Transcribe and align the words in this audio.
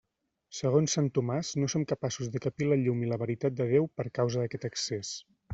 Segons 0.59 0.95
sant 0.97 1.09
Tomàs, 1.17 1.51
no 1.63 1.69
som 1.75 1.85
capaços 1.93 2.33
de 2.37 2.43
capir 2.47 2.71
la 2.71 2.81
llum 2.87 3.05
i 3.05 3.13
la 3.15 3.21
veritat 3.27 3.61
de 3.63 3.71
Déu 3.77 3.89
per 4.01 4.11
causa 4.21 4.43
d'aquest 4.45 4.71
excés. 4.73 5.17